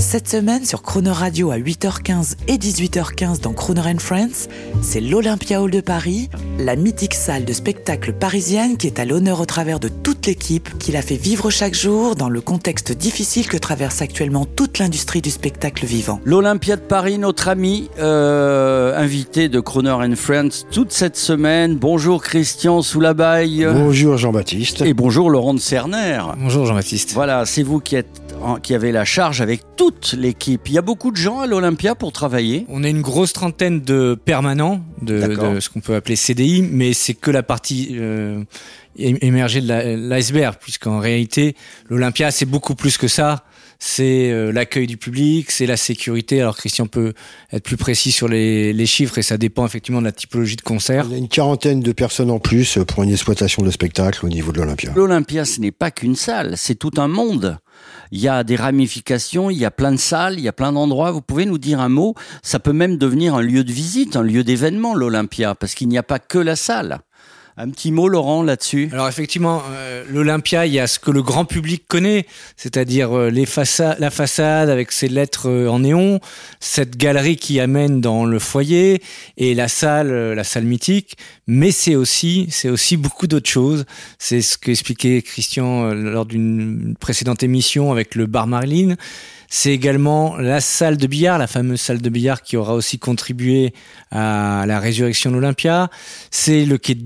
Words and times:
Cette 0.00 0.28
semaine 0.28 0.64
sur 0.64 0.80
Croner 0.80 1.10
Radio 1.10 1.50
à 1.50 1.58
8h15 1.58 2.36
et 2.48 2.56
18h15 2.56 3.42
dans 3.42 3.52
Croner 3.52 3.82
and 3.82 3.98
Friends, 3.98 4.48
c'est 4.80 5.02
l'Olympia 5.02 5.60
Hall 5.60 5.70
de 5.70 5.82
Paris, 5.82 6.30
la 6.58 6.74
mythique 6.74 7.12
salle 7.12 7.44
de 7.44 7.52
spectacle 7.52 8.14
parisienne 8.14 8.78
qui 8.78 8.86
est 8.86 8.98
à 8.98 9.04
l'honneur 9.04 9.40
au 9.40 9.44
travers 9.44 9.78
de 9.78 9.88
toute 9.88 10.26
l'équipe 10.26 10.78
qui 10.78 10.90
la 10.90 11.02
fait 11.02 11.16
vivre 11.16 11.50
chaque 11.50 11.74
jour 11.74 12.16
dans 12.16 12.30
le 12.30 12.40
contexte 12.40 12.92
difficile 12.92 13.46
que 13.46 13.58
traverse 13.58 14.00
actuellement 14.00 14.46
toute 14.46 14.78
l'industrie 14.78 15.20
du 15.20 15.30
spectacle 15.30 15.84
vivant. 15.84 16.18
L'Olympia 16.24 16.76
de 16.76 16.80
Paris, 16.80 17.18
notre 17.18 17.48
ami 17.48 17.90
euh, 17.98 18.96
invité 18.96 19.50
de 19.50 19.60
and 19.60 20.16
Friends 20.16 20.64
toute 20.72 20.92
cette 20.92 21.18
semaine. 21.18 21.76
Bonjour 21.76 22.22
Christian 22.22 22.80
Soulabaille. 22.80 23.66
Bonjour 23.70 24.16
Jean-Baptiste. 24.16 24.80
Et 24.80 24.94
bonjour 24.94 25.28
Laurent 25.28 25.52
de 25.52 25.60
Cerner. 25.60 26.20
Bonjour 26.38 26.64
Jean-Baptiste. 26.64 27.12
Voilà, 27.12 27.44
c'est 27.44 27.62
vous 27.62 27.80
qui, 27.80 27.96
êtes, 27.96 28.29
qui 28.62 28.74
avez 28.74 28.92
la 28.92 29.04
charge 29.04 29.40
avec 29.40 29.62
toute 29.76 30.14
l'équipe. 30.14 30.68
Il 30.68 30.74
y 30.74 30.78
a 30.78 30.82
beaucoup 30.82 31.10
de 31.10 31.16
gens 31.16 31.40
à 31.40 31.46
l'Olympia 31.46 31.94
pour 31.94 32.12
travailler. 32.12 32.66
On 32.68 32.84
a 32.84 32.88
une 32.88 33.02
grosse 33.02 33.32
trentaine 33.32 33.80
de 33.80 34.18
permanents, 34.24 34.80
de, 35.02 35.60
ce 35.60 35.68
qu'on 35.68 35.80
peut 35.80 35.94
appeler 35.94 36.16
CDI, 36.16 36.62
mais 36.62 36.92
c'est 36.92 37.14
que 37.14 37.30
la 37.30 37.42
partie 37.42 37.96
euh, 37.98 38.42
émergée 38.96 39.60
de 39.60 40.08
l'iceberg, 40.08 40.56
puisqu'en 40.60 40.98
réalité, 40.98 41.56
l'Olympia, 41.88 42.30
c'est 42.30 42.46
beaucoup 42.46 42.74
plus 42.74 42.98
que 42.98 43.08
ça. 43.08 43.44
C'est 43.82 44.30
euh, 44.30 44.52
l'accueil 44.52 44.86
du 44.86 44.98
public, 44.98 45.50
c'est 45.50 45.64
la 45.64 45.78
sécurité. 45.78 46.42
Alors 46.42 46.54
Christian 46.54 46.86
peut 46.86 47.14
être 47.50 47.64
plus 47.64 47.78
précis 47.78 48.12
sur 48.12 48.28
les, 48.28 48.74
les 48.74 48.86
chiffres 48.86 49.16
et 49.16 49.22
ça 49.22 49.38
dépend 49.38 49.64
effectivement 49.64 50.00
de 50.00 50.04
la 50.04 50.12
typologie 50.12 50.56
de 50.56 50.60
concert. 50.60 51.06
On 51.08 51.14
a 51.14 51.16
une 51.16 51.28
quarantaine 51.28 51.80
de 51.80 51.92
personnes 51.92 52.30
en 52.30 52.38
plus 52.38 52.78
pour 52.86 53.04
une 53.04 53.10
exploitation 53.10 53.62
de 53.62 53.70
spectacle 53.70 54.26
au 54.26 54.28
niveau 54.28 54.52
de 54.52 54.58
l'Olympia. 54.58 54.92
L'Olympia, 54.94 55.46
ce 55.46 55.60
n'est 55.60 55.72
pas 55.72 55.90
qu'une 55.90 56.14
salle, 56.14 56.58
c'est 56.58 56.74
tout 56.74 56.92
un 56.98 57.08
monde. 57.08 57.58
Il 58.12 58.20
y 58.20 58.28
a 58.28 58.42
des 58.44 58.56
ramifications, 58.56 59.50
il 59.50 59.58
y 59.58 59.64
a 59.64 59.70
plein 59.70 59.92
de 59.92 59.96
salles, 59.96 60.34
il 60.34 60.40
y 60.40 60.48
a 60.48 60.52
plein 60.52 60.72
d'endroits. 60.72 61.12
Vous 61.12 61.22
pouvez 61.22 61.46
nous 61.46 61.58
dire 61.58 61.80
un 61.80 61.88
mot 61.88 62.14
Ça 62.42 62.58
peut 62.58 62.72
même 62.72 62.96
devenir 62.96 63.34
un 63.34 63.42
lieu 63.42 63.62
de 63.62 63.72
visite, 63.72 64.16
un 64.16 64.22
lieu 64.22 64.42
d'événement, 64.42 64.89
l'Olympia, 64.94 65.54
parce 65.54 65.74
qu'il 65.74 65.88
n'y 65.88 65.98
a 65.98 66.02
pas 66.02 66.18
que 66.18 66.38
la 66.38 66.56
salle. 66.56 67.00
Un 67.56 67.70
petit 67.70 67.92
mot, 67.92 68.08
Laurent, 68.08 68.42
là-dessus? 68.42 68.88
Alors 68.92 69.08
effectivement, 69.08 69.62
euh, 69.70 70.04
l'Olympia, 70.08 70.66
il 70.66 70.72
y 70.72 70.78
a 70.78 70.86
ce 70.86 70.98
que 70.98 71.10
le 71.10 71.22
grand 71.22 71.44
public 71.44 71.84
connaît, 71.88 72.26
c'est-à-dire 72.56 73.16
euh, 73.16 73.30
la 73.30 74.10
façade 74.10 74.70
avec 74.70 74.92
ses 74.92 75.08
lettres 75.08 75.48
euh, 75.48 75.68
en 75.68 75.80
néon, 75.80 76.20
cette 76.60 76.96
galerie 76.96 77.36
qui 77.36 77.60
amène 77.60 78.00
dans 78.00 78.24
le 78.24 78.38
foyer 78.38 79.02
et 79.36 79.54
la 79.54 79.68
salle, 79.68 80.32
la 80.32 80.44
salle 80.44 80.64
mythique. 80.64 81.16
Mais 81.46 81.72
c'est 81.72 81.96
aussi, 81.96 82.46
c'est 82.50 82.70
aussi 82.70 82.96
beaucoup 82.96 83.26
d'autres 83.26 83.50
choses. 83.50 83.84
C'est 84.18 84.40
ce 84.40 84.56
qu'expliquait 84.56 85.20
Christian 85.22 85.92
lors 85.92 86.26
d'une 86.26 86.94
précédente 86.98 87.42
émission 87.42 87.92
avec 87.92 88.14
le 88.14 88.26
bar 88.26 88.46
Marilyn. 88.46 88.96
C'est 89.52 89.72
également 89.72 90.36
la 90.36 90.60
salle 90.60 90.96
de 90.96 91.08
billard, 91.08 91.36
la 91.36 91.48
fameuse 91.48 91.80
salle 91.80 92.00
de 92.00 92.08
billard 92.08 92.42
qui 92.42 92.56
aura 92.56 92.74
aussi 92.74 93.00
contribué 93.00 93.74
à 94.12 94.64
la 94.64 94.78
résurrection 94.78 95.30
de 95.30 95.34
l'Olympia. 95.34 95.90
C'est 96.30 96.64
le 96.64 96.78
quai 96.78 96.94
de 96.94 97.02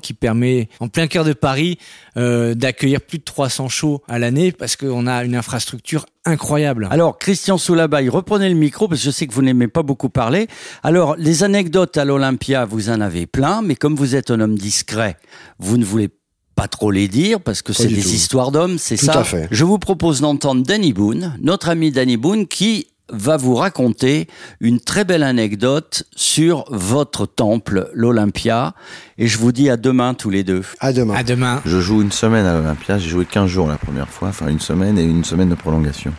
qui 0.00 0.14
permet, 0.14 0.68
en 0.80 0.88
plein 0.88 1.06
cœur 1.06 1.24
de 1.24 1.32
Paris, 1.32 1.78
euh, 2.16 2.54
d'accueillir 2.54 3.00
plus 3.00 3.18
de 3.18 3.24
300 3.24 3.68
shows 3.68 4.02
à 4.08 4.18
l'année 4.18 4.52
parce 4.52 4.76
qu'on 4.76 5.06
a 5.06 5.24
une 5.24 5.34
infrastructure 5.34 6.06
incroyable. 6.24 6.88
Alors, 6.90 7.18
Christian 7.18 7.58
Soulabaille, 7.58 8.08
reprenez 8.08 8.48
le 8.48 8.54
micro, 8.54 8.88
parce 8.88 9.00
que 9.00 9.06
je 9.06 9.10
sais 9.10 9.26
que 9.26 9.34
vous 9.34 9.42
n'aimez 9.42 9.68
pas 9.68 9.82
beaucoup 9.82 10.08
parler. 10.08 10.46
Alors, 10.82 11.16
les 11.16 11.42
anecdotes 11.42 11.96
à 11.96 12.04
l'Olympia, 12.04 12.64
vous 12.64 12.90
en 12.90 13.00
avez 13.00 13.26
plein, 13.26 13.62
mais 13.62 13.74
comme 13.74 13.96
vous 13.96 14.14
êtes 14.14 14.30
un 14.30 14.40
homme 14.40 14.56
discret, 14.56 15.16
vous 15.58 15.76
ne 15.78 15.84
voulez 15.84 16.10
pas 16.54 16.68
trop 16.68 16.90
les 16.90 17.08
dire, 17.08 17.40
parce 17.40 17.62
que 17.62 17.72
c'est 17.72 17.88
des 17.88 18.02
tout. 18.02 18.08
histoires 18.08 18.52
d'hommes, 18.52 18.78
c'est 18.78 18.96
Tout 18.96 19.06
ça 19.06 19.20
à 19.20 19.24
fait. 19.24 19.48
Je 19.50 19.64
vous 19.64 19.78
propose 19.78 20.20
d'entendre 20.20 20.62
Danny 20.62 20.92
Boone, 20.92 21.36
notre 21.40 21.70
ami 21.70 21.90
Danny 21.90 22.16
Boone, 22.16 22.46
qui 22.46 22.88
va 23.12 23.36
vous 23.36 23.54
raconter 23.54 24.26
une 24.60 24.80
très 24.80 25.04
belle 25.04 25.22
anecdote 25.22 26.04
sur 26.16 26.64
votre 26.70 27.26
temple, 27.26 27.90
l'Olympia. 27.94 28.74
Et 29.18 29.28
je 29.28 29.38
vous 29.38 29.52
dis 29.52 29.70
à 29.70 29.76
demain 29.76 30.14
tous 30.14 30.30
les 30.30 30.42
deux. 30.42 30.62
À 30.80 30.92
demain. 30.92 31.14
À 31.14 31.22
demain. 31.22 31.60
Je 31.64 31.80
joue 31.80 32.02
une 32.02 32.12
semaine 32.12 32.46
à 32.46 32.54
l'Olympia, 32.54 32.98
j'ai 32.98 33.08
joué 33.08 33.24
15 33.24 33.48
jours 33.48 33.68
la 33.68 33.76
première 33.76 34.08
fois, 34.08 34.28
enfin 34.28 34.48
une 34.48 34.60
semaine 34.60 34.98
et 34.98 35.04
une 35.04 35.24
semaine 35.24 35.50
de 35.50 35.54
prolongation. 35.54 36.12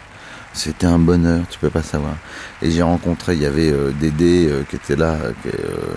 C'était 0.53 0.85
un 0.85 0.99
bonheur, 0.99 1.43
tu 1.49 1.57
peux 1.57 1.71
pas 1.71 1.81
savoir. 1.81 2.13
Et 2.61 2.69
j'ai 2.69 2.83
rencontré, 2.83 3.33
il 3.33 3.41
y 3.41 3.45
avait 3.45 3.71
euh, 3.71 3.91
Dédé 3.99 4.47
euh, 4.47 4.63
qui 4.69 4.75
était 4.75 4.95
là, 4.95 5.13
euh, 5.13 5.33
qui, 5.41 5.49
euh, 5.49 5.95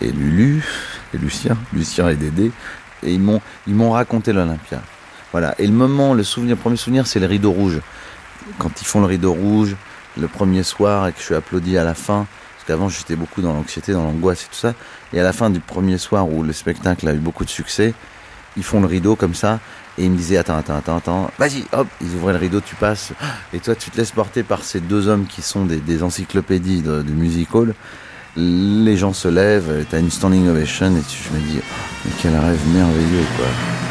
et 0.00 0.12
Lulu, 0.12 0.64
et 1.12 1.18
Lucien, 1.18 1.56
Lucien 1.72 2.08
et 2.08 2.14
Dédé, 2.14 2.52
et 3.02 3.12
ils 3.12 3.20
m'ont, 3.20 3.40
ils 3.66 3.74
m'ont 3.74 3.90
raconté 3.90 4.32
l'Olympia. 4.32 4.80
Voilà. 5.32 5.54
Et 5.58 5.66
le 5.66 5.72
moment, 5.72 6.14
le 6.14 6.22
souvenir, 6.22 6.54
le 6.54 6.60
premier 6.60 6.76
souvenir, 6.76 7.08
c'est 7.08 7.18
le 7.18 7.26
rideau 7.26 7.50
rouge. 7.50 7.80
Quand 8.58 8.80
ils 8.80 8.86
font 8.86 9.00
le 9.00 9.06
rideau 9.06 9.32
rouge, 9.32 9.76
le 10.18 10.28
premier 10.28 10.62
soir, 10.62 11.08
et 11.08 11.12
que 11.12 11.18
je 11.18 11.24
suis 11.24 11.34
applaudi 11.34 11.76
à 11.78 11.84
la 11.84 11.94
fin, 11.94 12.26
parce 12.56 12.66
qu'avant 12.66 12.88
j'étais 12.88 13.16
beaucoup 13.16 13.42
dans 13.42 13.52
l'anxiété, 13.52 13.92
dans 13.92 14.04
l'angoisse 14.04 14.44
et 14.44 14.48
tout 14.48 14.58
ça, 14.58 14.74
et 15.12 15.20
à 15.20 15.22
la 15.22 15.32
fin 15.32 15.50
du 15.50 15.60
premier 15.60 15.98
soir 15.98 16.28
où 16.28 16.42
le 16.42 16.52
spectacle 16.52 17.08
a 17.08 17.14
eu 17.14 17.18
beaucoup 17.18 17.44
de 17.44 17.50
succès, 17.50 17.94
ils 18.56 18.64
font 18.64 18.80
le 18.80 18.86
rideau 18.86 19.16
comme 19.16 19.34
ça, 19.34 19.60
et 19.96 20.04
ils 20.04 20.10
me 20.10 20.16
disaient 20.16 20.36
attends, 20.36 20.56
attends, 20.56 20.76
attends, 20.76 20.96
attends, 20.96 21.30
vas-y, 21.38 21.64
hop, 21.72 21.86
ils 22.00 22.14
ouvraient 22.14 22.32
le 22.32 22.38
rideau, 22.38 22.60
tu 22.60 22.74
passes, 22.74 23.12
et 23.52 23.58
toi 23.58 23.74
tu 23.74 23.90
te 23.90 23.96
laisses 23.96 24.12
porter 24.12 24.42
par 24.42 24.64
ces 24.64 24.80
deux 24.80 25.08
hommes 25.08 25.26
qui 25.26 25.42
sont 25.42 25.64
des, 25.64 26.02
encyclopédies 26.02 26.82
de, 26.82 27.02
music 27.02 27.54
hall. 27.54 27.74
Les 28.36 28.96
gens 28.96 29.12
se 29.12 29.26
lèvent, 29.26 29.84
t'as 29.90 29.98
une 29.98 30.10
standing 30.10 30.48
ovation, 30.48 30.94
et 30.96 31.00
je 31.00 31.36
me 31.36 31.40
dis, 31.40 31.58
oh, 31.58 31.74
mais 32.04 32.12
quel 32.20 32.36
rêve 32.36 32.60
merveilleux, 32.72 33.24
quoi. 33.36 33.87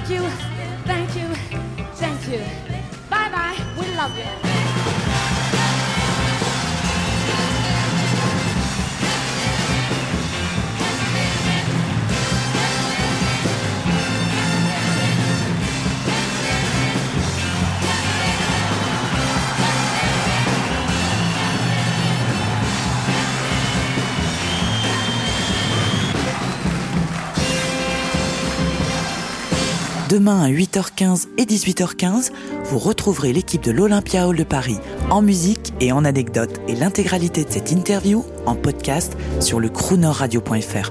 Thank 0.00 0.10
you, 0.10 0.30
thank 0.86 1.16
you. 1.16 1.34
Thank 1.94 2.28
you. 2.28 2.38
Bye 3.10 3.28
bye, 3.30 3.56
we 3.78 3.94
love 3.94 4.16
you. 4.16 4.59
Demain 30.10 30.42
à 30.42 30.48
8h15 30.48 31.28
et 31.38 31.44
18h15, 31.44 32.32
vous 32.64 32.78
retrouverez 32.80 33.32
l'équipe 33.32 33.62
de 33.62 33.70
l'Olympia 33.70 34.26
Hall 34.26 34.36
de 34.36 34.42
Paris 34.42 34.78
en 35.08 35.22
musique 35.22 35.72
et 35.78 35.92
en 35.92 36.04
anecdotes 36.04 36.60
et 36.66 36.74
l'intégralité 36.74 37.44
de 37.44 37.50
cette 37.50 37.70
interview 37.70 38.24
en 38.44 38.56
podcast 38.56 39.16
sur 39.38 39.60
le 39.60 39.68
croonerradio.fr. 39.68 40.90